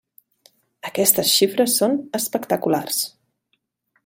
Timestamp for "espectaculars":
2.21-3.05